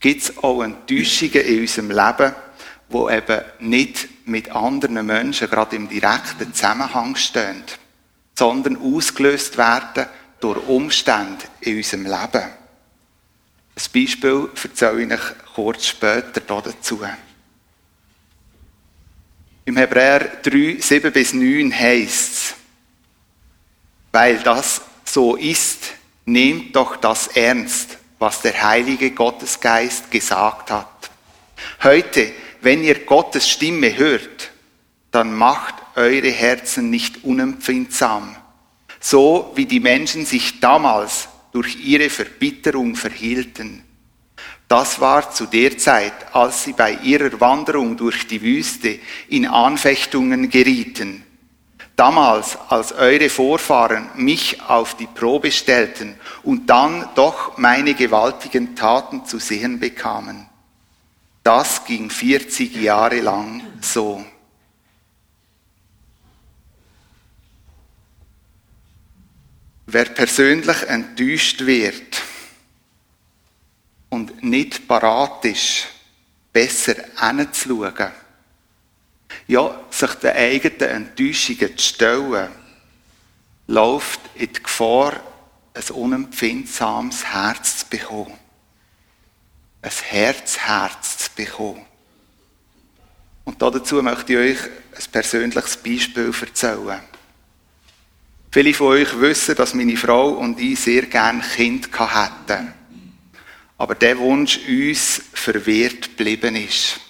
gibt 0.00 0.22
es 0.22 0.38
auch 0.38 0.62
Enttäuschungen 0.62 1.46
in 1.46 1.60
unserem 1.60 1.90
Leben, 1.90 2.34
die 2.90 3.14
eben 3.14 3.44
nicht 3.60 4.08
mit 4.26 4.50
anderen 4.50 5.06
Menschen 5.06 5.48
gerade 5.48 5.76
im 5.76 5.88
direkten 5.88 6.52
Zusammenhang 6.52 7.16
stehen 7.16 7.64
sondern 8.40 8.78
ausgelöst 8.78 9.58
werden 9.58 10.06
durch 10.40 10.66
Umstände 10.66 11.44
in 11.60 11.76
unserem 11.76 12.04
Leben. 12.04 12.42
Ein 12.42 13.92
Beispiel 13.94 14.48
erzähle 14.64 15.02
ich 15.02 15.12
euch 15.12 15.54
kurz 15.54 15.86
später 15.88 16.40
dazu. 16.40 17.00
Im 19.64 19.76
Hebräer 19.76 20.40
3, 20.42 20.78
7 20.80 21.12
bis 21.12 21.34
9 21.34 21.72
heißt 21.72 22.32
es, 22.32 22.54
weil 24.12 24.38
das 24.38 24.80
so 25.04 25.36
ist, 25.36 25.92
nehmt 26.24 26.74
doch 26.74 26.96
das 26.96 27.28
ernst, 27.28 27.98
was 28.18 28.42
der 28.42 28.62
heilige 28.62 29.10
Gottesgeist 29.10 30.10
gesagt 30.10 30.70
hat. 30.70 31.10
Heute, 31.82 32.32
wenn 32.60 32.82
ihr 32.82 33.04
Gottes 33.04 33.48
Stimme 33.48 33.96
hört, 33.96 34.50
dann 35.10 35.34
macht 35.34 35.74
eure 35.96 36.30
Herzen 36.30 36.90
nicht 36.90 37.24
unempfindsam, 37.24 38.36
so 39.00 39.52
wie 39.56 39.66
die 39.66 39.80
Menschen 39.80 40.24
sich 40.24 40.60
damals 40.60 41.28
durch 41.52 41.76
ihre 41.76 42.10
Verbitterung 42.10 42.94
verhielten. 42.96 43.84
Das 44.70 45.00
war 45.00 45.32
zu 45.32 45.46
der 45.46 45.76
Zeit, 45.78 46.32
als 46.32 46.62
sie 46.62 46.74
bei 46.74 46.92
ihrer 46.92 47.40
Wanderung 47.40 47.96
durch 47.96 48.28
die 48.28 48.40
Wüste 48.40 49.00
in 49.28 49.48
Anfechtungen 49.48 50.48
gerieten. 50.48 51.24
Damals, 51.96 52.56
als 52.68 52.92
eure 52.92 53.28
Vorfahren 53.30 54.10
mich 54.14 54.62
auf 54.62 54.96
die 54.96 55.08
Probe 55.08 55.50
stellten 55.50 56.14
und 56.44 56.70
dann 56.70 57.08
doch 57.16 57.58
meine 57.58 57.94
gewaltigen 57.94 58.76
Taten 58.76 59.26
zu 59.26 59.40
sehen 59.40 59.80
bekamen. 59.80 60.46
Das 61.42 61.84
ging 61.84 62.08
40 62.08 62.76
Jahre 62.76 63.18
lang 63.18 63.62
so. 63.80 64.24
Wer 69.86 70.04
persönlich 70.04 70.84
enttäuscht 70.84 71.66
wird 71.66 72.29
und 74.10 74.42
nicht 74.42 74.86
parat 74.86 75.44
ist, 75.44 75.86
besser 76.52 76.96
hinzuschauen, 77.18 78.12
ja, 79.46 79.80
sich 79.90 80.14
den 80.14 80.36
eigenen 80.36 80.90
Enttäuschungen 80.90 81.76
zu 81.76 81.84
stellen, 81.84 82.48
läuft 83.68 84.20
in 84.34 84.52
die 84.52 84.62
Gefahr, 84.62 85.20
ein 85.72 85.94
unempfindsames 85.94 87.24
Herz 87.24 87.78
zu 87.78 87.86
bekommen. 87.86 88.38
Ein 89.82 89.90
Herzherz 89.90 91.18
zu 91.18 91.30
bekommen. 91.36 91.86
Und 93.44 93.62
dazu 93.62 94.02
möchte 94.02 94.32
ich 94.32 94.38
euch 94.38 94.64
ein 94.64 95.12
persönliches 95.12 95.76
Beispiel 95.76 96.32
erzählen. 96.38 97.00
Viele 98.50 98.74
von 98.74 98.88
euch 98.88 99.20
wissen, 99.20 99.54
dass 99.54 99.74
meine 99.74 99.96
Frau 99.96 100.30
und 100.30 100.60
ich 100.60 100.80
sehr 100.80 101.02
gerne 101.02 101.40
Kind 101.40 101.88
hatten. 101.98 102.79
Aber 103.80 103.94
der 103.94 104.18
Wunsch 104.18 104.60
uns 104.68 105.22
verwehrt 105.32 106.02
geblieben 106.02 106.54
ist. 106.54 107.00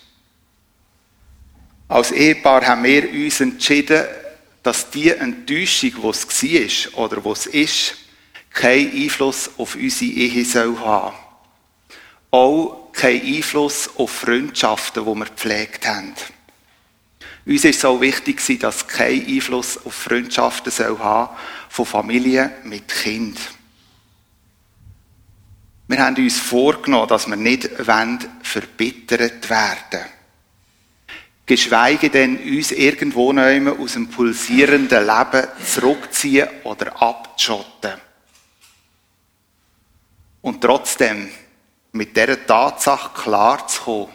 Als 1.88 2.12
Ehepaar 2.12 2.64
haben 2.64 2.84
wir 2.84 3.10
uns 3.10 3.40
entschieden, 3.40 4.04
dass 4.62 4.88
die 4.88 5.10
Enttäuschung, 5.10 6.14
die 6.40 6.58
es 6.58 6.92
war 6.92 7.00
oder 7.00 7.24
was 7.24 7.46
ist, 7.46 7.96
keinen 8.50 8.92
Einfluss 8.92 9.50
auf 9.58 9.74
unsere 9.74 10.12
Ehe 10.12 10.44
soll 10.44 10.78
haben. 10.78 11.16
Auch 12.30 12.92
keinen 12.92 13.26
Einfluss 13.26 13.90
auf 13.96 14.12
Freundschaften, 14.12 15.04
die 15.04 15.18
wir 15.18 15.24
gepflegt 15.26 15.88
haben. 15.88 16.14
Uns 17.46 17.64
ist 17.64 17.78
es 17.78 17.84
auch 17.84 18.00
wichtig, 18.00 18.60
dass 18.60 18.76
es 18.76 18.86
keinen 18.86 19.26
Einfluss 19.26 19.76
auf 19.84 19.94
Freundschaften 19.94 20.70
soll 20.70 21.00
haben 21.00 21.36
von 21.68 21.84
Familien 21.84 22.52
mit 22.62 22.86
Kind. 22.86 23.40
Wir 25.90 26.06
haben 26.06 26.14
uns 26.22 26.38
vorgenommen, 26.38 27.08
dass 27.08 27.26
wir 27.26 27.34
nicht 27.34 27.68
verbittert 28.44 29.50
werden 29.50 30.06
Geschweige 31.44 32.10
denn 32.10 32.38
uns 32.38 32.70
irgendwo 32.70 33.32
aus 33.32 33.94
dem 33.94 34.06
pulsierenden 34.06 35.04
Leben 35.04 35.48
zurückziehen 35.66 36.48
oder 36.62 37.02
abschotten. 37.02 38.00
Und 40.42 40.60
trotzdem 40.60 41.28
mit 41.90 42.16
dieser 42.16 42.46
Tatsache 42.46 43.20
klar 43.20 43.66
zu 43.66 43.82
kommen, 43.82 44.12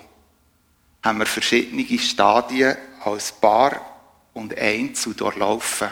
haben 1.03 1.19
wir 1.19 1.25
verschiedene 1.25 1.99
Stadien 1.99 2.77
als 3.03 3.33
Paar 3.33 3.81
und 4.33 4.53
zu 4.95 5.13
durchlaufen. 5.13 5.89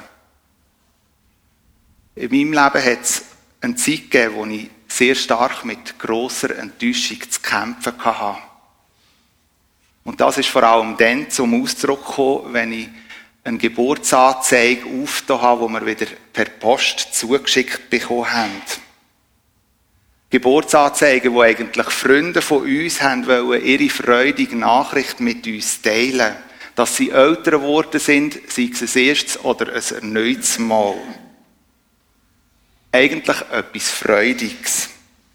In 2.15 2.29
meinem 2.29 2.53
Leben 2.53 2.85
hat 2.85 3.01
es 3.01 3.25
eine 3.59 3.75
Zeit 3.75 4.09
gegeben, 4.09 4.35
wo 4.35 4.45
ich 4.45 4.69
sehr 4.93 5.15
stark 5.15 5.65
mit 5.65 5.97
grosser 5.97 6.57
Enttäuschung 6.57 7.19
zu 7.29 7.41
kämpfen 7.41 7.93
hatte. 7.97 8.41
Und 10.03 10.19
das 10.19 10.37
ist 10.37 10.49
vor 10.49 10.63
allem 10.63 10.97
dann 10.97 11.29
zum 11.29 11.61
Ausdruck 11.61 12.05
gekommen, 12.05 12.53
wenn 12.53 12.71
ich 12.73 12.89
eine 13.43 13.57
Geburtsanzeige 13.57 14.85
aufgetan 14.85 15.41
habe, 15.41 15.67
die 15.67 15.73
wir 15.73 15.85
wieder 15.85 16.11
per 16.31 16.45
Post 16.45 17.13
zugeschickt 17.13 17.89
bekommen 17.89 18.31
haben. 18.31 18.61
Geburtsanzeigen, 20.29 21.33
wo 21.33 21.41
eigentlich 21.41 21.89
Freunde 21.89 22.41
von 22.41 22.63
uns 22.63 23.01
haben 23.01 23.27
wollen, 23.27 23.63
ihre 23.63 23.89
freudige 23.89 24.55
Nachricht 24.55 25.19
mit 25.19 25.45
uns 25.47 25.81
teilen 25.81 26.35
dass 26.75 26.97
sie 26.97 27.11
älter 27.11 27.51
geworden 27.51 27.99
sind, 27.99 28.39
sei 28.47 28.69
es 28.71 28.95
ein 28.95 29.03
erstes 29.03 29.43
oder 29.43 29.73
ein 29.73 29.95
erneutes 29.95 30.57
Mal. 30.59 30.95
Eigentlich 32.95 33.41
etwas 33.51 33.89
Freudiges, 33.89 34.87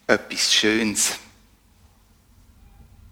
etwas 0.07 0.55
Schönes. 0.55 1.19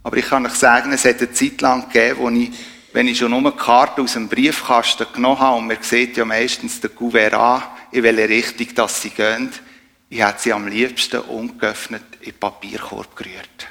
Aber 0.04 0.16
ich 0.18 0.26
kann 0.26 0.46
euch 0.46 0.52
sagen, 0.52 0.92
es 0.92 1.04
hat 1.04 1.18
eine 1.18 1.32
Zeit 1.32 1.60
lang 1.60 1.90
gegeben, 1.90 2.20
wo 2.20 2.30
ich, 2.30 2.52
wenn 2.92 3.08
ich 3.08 3.18
schon 3.18 3.32
nur 3.32 3.40
eine 3.40 3.50
Karte 3.50 4.02
aus 4.02 4.12
dem 4.12 4.28
Briefkasten 4.28 5.08
genommen 5.12 5.40
habe, 5.40 5.58
und 5.58 5.66
man 5.66 5.82
sieht 5.82 6.16
ja 6.16 6.24
meistens 6.24 6.80
den 6.80 6.94
Kuvert 6.94 7.34
an, 7.34 7.64
in 7.90 8.04
welche 8.04 8.28
Richtung 8.28 8.72
dass 8.76 9.02
sie 9.02 9.10
gehen, 9.10 9.52
ich 10.08 10.24
hätte 10.24 10.40
sie 10.40 10.52
am 10.52 10.68
liebsten 10.68 11.22
ungeöffnet 11.22 12.04
in 12.20 12.30
den 12.30 12.38
Papierkorb 12.38 13.16
gerührt. 13.16 13.66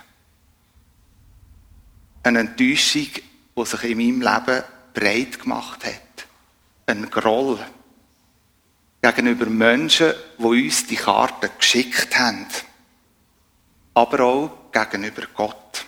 Eine 2.22 2.40
Enttäuschung, 2.40 3.08
die 3.58 3.66
sich 3.66 3.84
in 3.86 3.98
meinem 3.98 4.22
Leben 4.22 4.64
breit 4.94 5.40
gemacht 5.40 5.86
hat. 5.86 6.28
Ein 6.86 7.10
Groll 7.10 7.60
gegenüber 9.12 9.46
Menschen, 9.46 10.14
die 10.40 10.44
uns 10.44 10.88
die 10.88 10.96
Karten 10.96 11.50
geschickt 11.58 12.18
haben. 12.18 12.48
Aber 13.94 14.20
auch 14.22 14.52
gegenüber 14.72 15.24
Gott. 15.36 15.86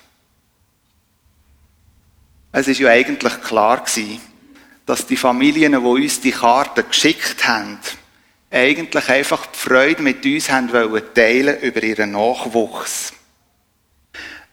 Es 2.51 2.67
ist 2.67 2.79
ja 2.79 2.89
eigentlich 2.89 3.41
klar 3.41 3.83
gewesen, 3.83 4.21
dass 4.85 5.05
die 5.05 5.17
Familien, 5.17 5.71
die 5.71 5.77
uns 5.77 6.21
die 6.21 6.31
Karten 6.31 6.87
geschickt 6.87 7.47
haben, 7.47 7.79
eigentlich 8.51 9.09
einfach 9.09 9.47
die 9.47 9.57
Freude 9.57 10.01
mit 10.01 10.23
uns 10.25 10.49
haben 10.49 10.71
wollen 10.71 11.03
teilen 11.13 11.59
über 11.59 11.83
ihren 11.83 12.11
Nachwuchs. 12.11 13.13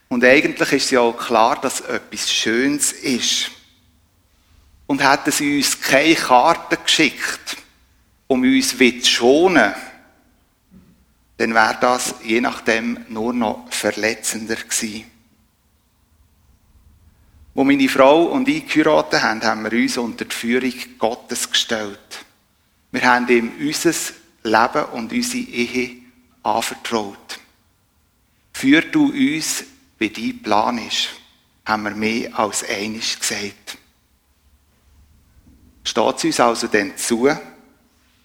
Und 0.09 0.25
eigentlich 0.25 0.73
ist 0.73 0.91
ja 0.91 1.01
auch 1.01 1.17
klar, 1.17 1.61
dass 1.61 1.81
etwas 1.83 2.33
Schönes 2.33 2.93
ist. 2.93 3.51
Und 4.87 5.09
hätten 5.09 5.31
sie 5.31 5.59
uns 5.59 5.81
keine 5.81 6.15
Karten 6.15 6.77
geschickt, 6.83 7.59
um 8.27 8.43
uns 8.43 8.77
zu 8.77 9.05
schonen, 9.05 9.75
dann 11.37 11.55
wäre 11.55 11.79
das 11.81 12.15
je 12.23 12.41
nachdem 12.41 13.05
nur 13.09 13.33
noch 13.33 13.67
verletzender 13.71 14.57
gewesen. 14.57 15.11
Wo 17.55 17.63
meine 17.65 17.89
Frau 17.89 18.25
und 18.25 18.49
ich 18.49 18.67
geheiratet 18.67 19.23
haben, 19.23 19.43
haben 19.43 19.65
wir 19.65 19.73
uns 19.73 19.97
unter 19.97 20.25
die 20.25 20.35
Führung 20.35 20.75
Gottes 20.99 21.51
gestellt. 21.51 22.25
Wir 22.91 23.03
haben 23.03 23.29
ihm 23.29 23.53
unser 23.61 23.95
Leben 24.43 24.85
und 24.93 25.13
unsere 25.13 25.45
Ehe 25.45 25.97
anvertraut. 26.43 27.41
Führ 28.53 28.83
du 28.83 29.07
uns 29.11 29.65
wie 29.99 30.11
dein 30.11 30.43
Plan 30.43 30.79
ist, 30.79 31.09
haben 31.65 31.85
wir 31.85 31.91
mehr 31.93 32.39
als 32.39 32.65
einiges 32.65 33.19
gesagt. 33.19 33.79
Steht 35.85 36.17
es 36.17 36.25
uns 36.25 36.41
also 36.41 36.67
denn 36.67 36.97
zu, 36.97 37.29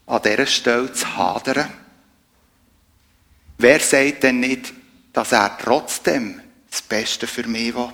an 0.09 0.21
dieser 0.23 0.47
Stelle 0.47 0.91
zu 0.91 1.15
hadern? 1.15 1.69
Wer 3.59 3.79
sagt 3.79 4.23
denn 4.23 4.39
nicht, 4.39 4.73
dass 5.13 5.31
er 5.31 5.57
trotzdem 5.57 6.41
das 6.69 6.81
Beste 6.81 7.27
für 7.27 7.47
mich 7.47 7.75
will? 7.75 7.93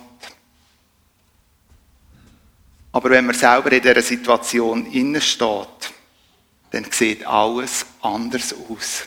Aber 2.92 3.10
wenn 3.10 3.26
man 3.26 3.34
selber 3.34 3.70
in 3.72 3.82
dieser 3.82 4.00
Situation 4.00 4.90
innen 4.90 5.20
steht, 5.20 5.92
dann 6.70 6.90
sieht 6.90 7.26
alles 7.26 7.84
anders 8.00 8.54
aus. 8.54 9.04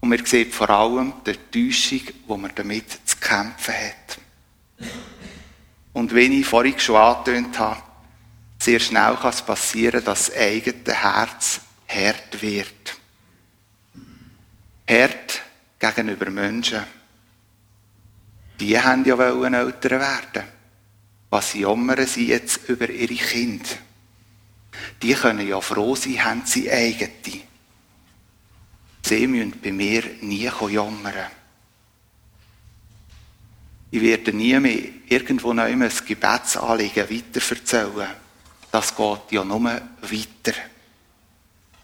Und 0.00 0.10
man 0.10 0.24
sieht 0.24 0.54
vor 0.54 0.70
allem 0.70 1.14
die 1.26 1.32
Täuschung, 1.32 2.06
die 2.06 2.36
man 2.36 2.52
damit 2.54 2.90
zu 3.04 3.16
kämpfen 3.16 3.74
hat. 3.74 4.88
Und 5.92 6.14
wie 6.14 6.40
ich 6.40 6.46
vorhin 6.46 6.78
schon 6.78 6.96
angetönt 6.96 7.58
habe, 7.58 7.82
sehr 8.60 8.78
schnell 8.78 9.16
kann 9.16 9.30
es 9.30 9.42
passieren, 9.42 10.04
dass 10.04 10.26
das 10.26 10.36
eigene 10.36 10.92
Herz 10.92 11.60
hart 11.96 12.42
wird. 12.42 12.98
Hart 14.88 15.42
gegenüber 15.78 16.30
Menschen. 16.30 16.84
die 18.60 18.78
haben 18.80 19.04
ja 19.04 19.18
wollen 19.18 19.54
Eltern 19.54 20.00
werden. 20.00 20.44
Was 21.30 21.54
jammern 21.54 22.06
sie 22.06 22.28
jetzt 22.28 22.68
über 22.68 22.88
ihre 22.88 23.14
Kinder? 23.14 23.68
Die 25.02 25.14
können 25.14 25.46
ja 25.46 25.60
froh 25.60 25.94
sein, 25.94 26.24
haben 26.24 26.42
sie 26.44 26.70
eigene. 26.70 27.42
Sie 29.02 29.26
müssen 29.26 29.60
bei 29.62 29.72
mir 29.72 30.02
nie 30.20 30.50
jammern. 30.70 31.30
Ich 33.90 34.00
werde 34.02 34.32
nie 34.32 34.58
mehr 34.58 34.82
irgendwo 35.08 35.52
noch 35.52 35.64
ein 35.64 35.90
Gebetsanliegen 36.06 37.08
weiterverzählen. 37.08 38.08
Das 38.70 38.94
geht 38.94 39.32
ja 39.32 39.44
nur 39.44 39.62
weiter. 39.62 40.54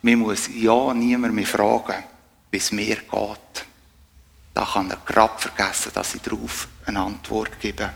Man 0.02 0.18
muss 0.18 0.48
ja 0.52 0.92
niemand 0.92 1.34
mehr 1.34 1.46
fragen, 1.46 2.02
wie 2.50 2.56
es 2.56 2.72
mir 2.72 2.96
geht. 2.96 3.66
Da 4.52 4.64
kann 4.64 4.90
er 4.90 4.98
gerade 5.06 5.38
vergessen, 5.38 5.92
dass 5.94 6.14
ich 6.14 6.22
darauf 6.22 6.68
eine 6.84 7.00
Antwort 7.00 7.58
gebe. 7.60 7.90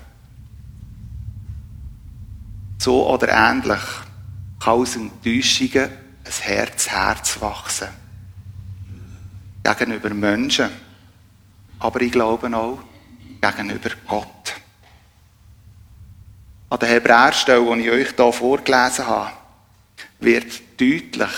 So 2.79 3.09
oder 3.09 3.29
ähnlich 3.29 3.81
kann 4.61 4.75
aus 4.75 4.97
Enttäuschungen 4.97 5.91
ein 6.25 6.33
Herz 6.43 6.89
Herz 6.89 7.41
wachsen. 7.41 7.89
Gegenüber 9.65 10.11
Menschen, 10.11 10.71
aber 11.81 12.01
ich 12.01 12.13
glaube 12.13 12.57
auch 12.57 12.79
gegenüber 13.41 13.91
Gott. 14.07 14.55
An 16.71 16.79
der 16.79 16.89
Hebräerstelle, 16.89 17.77
die 17.77 17.83
ich 17.83 17.91
euch 17.91 18.15
hier 18.17 18.33
vorgelesen 18.33 19.07
habe, 19.07 19.33
wird 20.21 20.81
deutlich, 20.81 21.31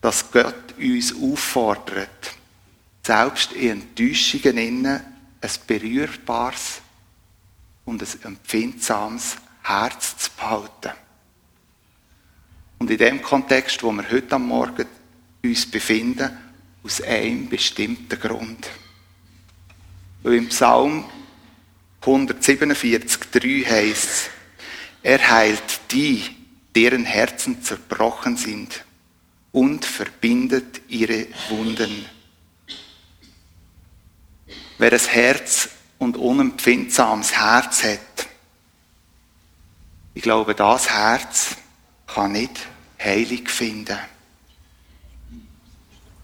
dass 0.00 0.30
Gott 0.30 0.74
uns 0.78 1.14
auffordert, 1.14 2.32
selbst 3.02 3.52
in 3.52 3.82
Enttäuschungen 3.82 4.58
innen 4.58 5.00
ein 5.40 5.50
berührbares 5.66 6.80
und 7.84 8.02
ein 8.02 8.22
empfindsames 8.24 9.36
Herz 9.62 10.16
zu 10.16 10.30
behalten. 10.36 10.92
Und 12.78 12.90
in 12.90 12.98
dem 12.98 13.20
Kontext, 13.20 13.82
wo 13.82 13.92
wir 13.92 14.10
heute 14.10 14.36
am 14.36 14.46
Morgen 14.46 14.86
uns 15.42 15.70
befinden, 15.70 16.30
aus 16.82 17.02
einem 17.02 17.48
bestimmten 17.48 18.18
Grund. 18.18 18.70
Weil 20.22 20.34
im 20.34 20.48
Psalm 20.48 21.04
147,3 22.02 23.66
heißt 23.66 24.08
es, 24.08 24.30
er 25.02 25.30
heilt 25.30 25.80
die, 25.90 26.24
deren 26.74 27.04
Herzen 27.04 27.62
zerbrochen 27.62 28.36
sind 28.36 28.84
und 29.52 29.84
verbindet 29.84 30.82
ihre 30.88 31.26
Wunden. 31.48 32.06
Wer 34.78 34.92
ein 34.92 34.98
Herz 34.98 35.68
und 35.98 36.16
unempfindsames 36.16 37.36
Herz 37.36 37.84
hat, 37.84 38.28
ich 40.14 40.22
glaube, 40.22 40.54
das 40.54 40.90
Herz 40.90 41.56
kann 42.06 42.32
nicht 42.32 42.58
heilig 43.02 43.50
finden. 43.50 43.98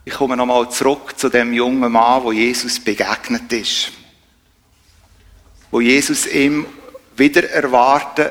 Ich 0.04 0.14
komme 0.14 0.36
nochmal 0.36 0.70
zurück 0.70 1.18
zu 1.18 1.28
dem 1.28 1.52
jungen 1.52 1.90
Mann, 1.90 2.22
wo 2.22 2.32
Jesus 2.32 2.78
begegnet 2.78 3.52
ist. 3.52 3.92
Wo 5.70 5.80
Jesus 5.80 6.26
ihm 6.26 6.66
wieder 7.16 7.48
erwarten 7.50 8.30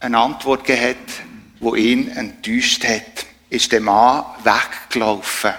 eine 0.00 0.18
Antwort 0.18 0.64
gegeben 0.64 0.90
hat, 0.90 1.24
wo 1.60 1.74
ihn 1.74 2.08
enttäuscht 2.08 2.84
hat, 2.84 3.26
ist 3.50 3.72
der 3.72 3.80
Mann 3.80 4.24
weggelaufen. 4.44 5.54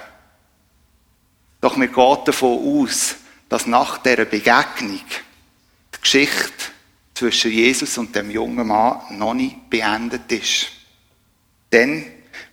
Doch 1.62 1.76
mir 1.76 1.88
geht 1.88 2.28
davon 2.28 2.84
aus, 2.84 3.16
dass 3.50 3.66
nach 3.66 3.98
dieser 3.98 4.26
Begegnung 4.26 5.02
die 5.96 6.02
Geschichte 6.02 6.72
zwischen 7.14 7.52
Jesus 7.52 7.98
und 7.98 8.16
dem 8.16 8.32
jungen 8.32 8.68
Mann 8.68 9.02
noch 9.18 9.34
nicht 9.34 9.70
beendet 9.70 10.32
ist. 10.32 10.68
Denn 11.72 12.06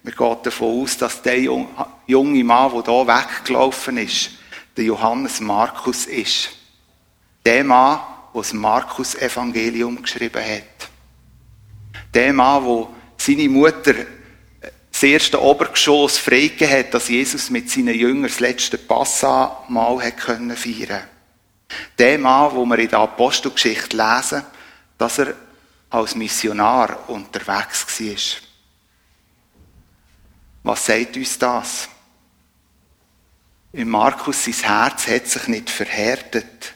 wir 0.02 0.12
gehen 0.12 0.36
davon 0.42 0.82
aus, 0.82 0.96
dass 0.96 1.22
der 1.22 1.40
junge 1.40 2.44
Mann, 2.44 2.72
der 2.72 2.84
hier 2.84 3.06
weggelaufen 3.06 3.98
ist, 3.98 4.30
der 4.76 4.84
Johannes 4.84 5.40
Markus 5.40 6.06
ist. 6.06 6.50
Der 7.44 7.62
Mann, 7.62 8.00
der 8.34 8.42
das 8.42 8.52
Markus-Evangelium 8.52 10.02
geschrieben 10.02 10.42
hat. 10.42 10.90
Der 12.12 12.32
Mann, 12.32 12.64
der 12.64 12.88
seine 13.18 13.48
Mutter 13.48 13.94
das 14.96 15.02
erste 15.02 15.42
Obergeschoss 15.42 16.16
freigegeben 16.16 16.70
hat, 16.70 16.94
dass 16.94 17.08
Jesus 17.08 17.50
mit 17.50 17.70
seinen 17.70 17.94
Jüngern 17.94 18.30
das 18.30 18.40
letzte 18.40 18.78
Passamal 18.78 20.00
feiern 20.00 21.04
Der 21.98 22.18
Mann, 22.18 22.54
wo 22.54 22.64
wir 22.64 22.78
in 22.78 22.88
der 22.88 23.00
Apostelgeschichte 23.00 23.94
lesen, 23.94 24.42
dass 24.96 25.18
er 25.18 25.34
als 25.90 26.14
Missionar 26.14 27.10
unterwegs 27.10 27.86
war. 28.00 28.40
Was 30.62 30.86
sagt 30.86 31.16
uns 31.18 31.38
das? 31.38 31.88
In 33.74 33.90
Markus, 33.90 34.44
sein 34.44 34.54
Herz 34.54 35.08
hat 35.08 35.26
sich 35.26 35.46
nicht 35.48 35.68
verhärtet 35.68 36.72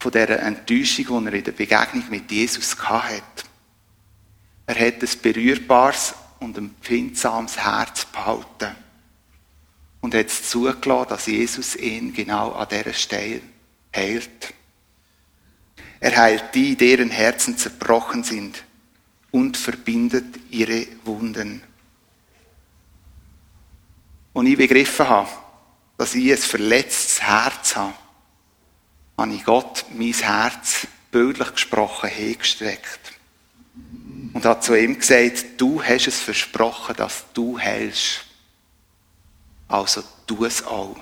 von 0.00 0.10
der 0.10 0.40
Enttäuschung, 0.40 1.20
die 1.20 1.28
er 1.28 1.34
in 1.34 1.44
der 1.44 1.52
Begegnung 1.52 2.10
mit 2.10 2.32
Jesus 2.32 2.76
hatte. 2.80 3.22
Er 4.66 4.74
hat 4.74 5.02
ein 5.02 5.20
berührbares 5.22 6.14
und 6.44 6.58
empfindsames 6.58 7.58
Herz 7.58 8.04
behalten. 8.04 8.76
Und 10.00 10.14
hat 10.14 10.26
es 10.26 10.50
zugelassen, 10.50 11.08
dass 11.08 11.26
Jesus 11.26 11.76
ihn 11.76 12.12
genau 12.12 12.52
an 12.52 12.68
dieser 12.68 12.92
Stelle 12.92 13.40
heilt. 13.96 14.52
Er 16.00 16.16
heilt 16.16 16.54
die, 16.54 16.76
deren 16.76 17.10
Herzen 17.10 17.56
zerbrochen 17.56 18.22
sind 18.22 18.62
und 19.30 19.56
verbindet 19.56 20.26
ihre 20.50 20.86
Wunden. 21.04 21.62
Und 24.34 24.46
ich 24.46 24.58
begriffen 24.58 25.08
habe, 25.08 25.30
dass 25.96 26.14
ich 26.14 26.30
ein 26.30 26.38
verletztes 26.38 27.22
Herz 27.22 27.76
habe, 27.76 27.94
habe 29.16 29.32
ich 29.32 29.44
Gott 29.44 29.86
mein 29.94 30.12
Herz 30.12 30.86
bildlich 31.10 31.52
gesprochen 31.52 32.10
hingestreckt 32.10 33.13
und 34.34 34.44
hat 34.44 34.64
zu 34.64 34.74
ihm 34.74 34.98
gesagt, 34.98 35.44
du 35.56 35.82
hast 35.82 36.08
es 36.08 36.20
versprochen, 36.20 36.96
dass 36.96 37.24
du 37.32 37.58
hältst. 37.58 38.24
Also 39.68 40.02
tu 40.26 40.44
es 40.44 40.66
auch. 40.66 40.96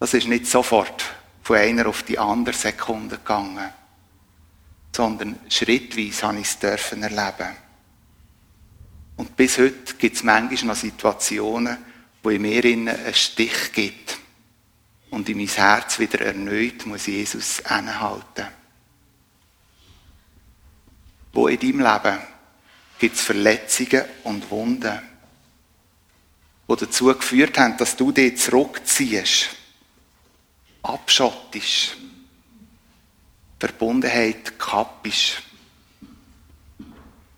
Das 0.00 0.14
ist 0.14 0.26
nicht 0.26 0.46
sofort 0.46 1.04
von 1.42 1.56
einer 1.56 1.86
auf 1.86 2.02
die 2.02 2.18
andere 2.18 2.56
Sekunde 2.56 3.18
gegangen, 3.18 3.72
sondern 4.94 5.38
schrittweise 5.48 6.26
habe 6.26 6.40
ich 6.40 6.48
es 6.48 6.58
dürfen 6.58 7.02
erleben. 7.04 7.56
Und 9.16 9.36
bis 9.36 9.58
heute 9.58 9.94
gibt 9.94 10.16
es 10.16 10.24
manchmal 10.24 10.74
noch 10.74 10.76
Situationen, 10.76 11.78
wo 12.22 12.30
in 12.30 12.42
mir 12.42 12.64
einen 12.64 13.14
Stich 13.14 13.72
gibt 13.72 14.18
und 15.10 15.28
in 15.28 15.38
mein 15.38 15.46
Herz 15.46 16.00
wieder 16.00 16.20
erneut 16.22 16.84
muss 16.86 17.06
Jesus 17.06 17.64
anhalten. 17.64 18.59
Wo 21.32 21.48
in 21.48 21.58
deinem 21.58 21.80
Leben 21.80 22.18
gibt 22.98 23.16
es 23.16 23.22
Verletzungen 23.22 24.04
und 24.24 24.50
Wunden, 24.50 24.98
die 26.68 26.76
dazu 26.76 27.06
geführt 27.06 27.58
haben, 27.58 27.76
dass 27.76 27.96
du 27.96 28.12
dich 28.12 28.36
zurückziehst, 28.38 29.50
abschottest, 30.82 31.96
Verbundenheit 33.58 34.58
kappisch. 34.58 35.42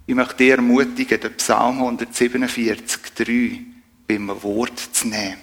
Ich 0.06 0.14
möchte 0.14 0.36
dir 0.36 0.56
ermutigen, 0.56 1.20
den 1.20 1.36
Psalm 1.36 1.82
147,3 1.82 3.60
beim 4.06 4.42
Wort 4.42 4.78
zu 4.78 5.08
nehmen. 5.08 5.38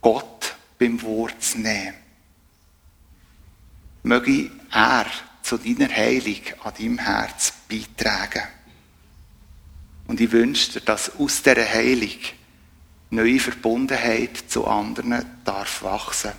Gott 0.00 0.54
beim 0.78 1.00
Wort 1.02 1.42
zu 1.42 1.58
nehmen. 1.58 1.94
Möge 4.02 4.50
er 4.70 5.06
zu 5.46 5.58
deiner 5.58 5.88
Heilung 5.88 6.40
an 6.64 6.72
deinem 6.76 6.98
Herz 6.98 7.52
beitragen. 7.68 8.42
Und 10.08 10.20
ich 10.20 10.32
wünsche 10.32 10.72
dir, 10.72 10.80
dass 10.80 11.16
aus 11.20 11.40
dieser 11.40 11.64
Heilung 11.64 12.18
neue 13.10 13.38
Verbundenheit 13.38 14.36
zu 14.48 14.66
anderen 14.66 15.24
darf 15.44 15.84
wachsen. 15.84 16.32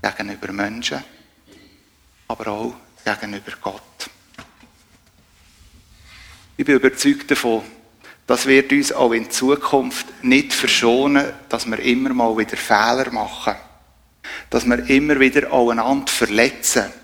Gegenüber 0.00 0.52
Menschen, 0.52 1.02
aber 2.28 2.46
auch 2.46 2.74
gegenüber 3.04 3.52
Gott. 3.60 3.82
Ich 6.56 6.64
bin 6.64 6.76
überzeugt 6.76 7.28
davon, 7.28 7.64
das 8.24 8.46
wird 8.46 8.70
uns 8.70 8.92
auch 8.92 9.12
in 9.12 9.32
Zukunft 9.32 10.06
nicht 10.22 10.52
verschonen, 10.52 11.32
dass 11.48 11.66
wir 11.66 11.80
immer 11.80 12.14
mal 12.14 12.38
wieder 12.38 12.56
Fehler 12.56 13.10
machen. 13.10 13.56
Dass 14.48 14.64
wir 14.64 14.78
immer 14.88 15.18
wieder 15.18 15.52
auch 15.52 15.70
einander 15.70 16.12
verletzen 16.12 16.99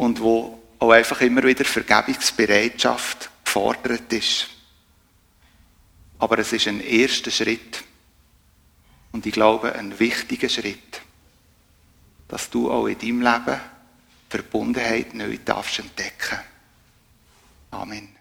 und 0.00 0.20
wo 0.20 0.58
auch 0.78 0.92
einfach 0.92 1.20
immer 1.20 1.42
wieder 1.42 1.64
Vergebungsbereitschaft 1.64 3.28
gefordert 3.44 4.10
ist. 4.12 4.48
Aber 6.18 6.38
es 6.38 6.52
ist 6.54 6.68
ein 6.68 6.80
erster 6.80 7.30
Schritt 7.30 7.84
und 9.12 9.26
ich 9.26 9.32
glaube 9.32 9.74
ein 9.74 9.98
wichtiger 9.98 10.48
Schritt. 10.48 11.02
dass 12.28 12.48
du 12.48 12.70
auch 12.70 12.86
in 12.86 12.96
deinem 12.96 13.22
Leben 13.22 13.60
Verbundenheit 14.28 15.14
neu 15.14 15.36
darfst 15.44 15.80
entdecken. 15.80 16.38
Amen. 17.72 18.19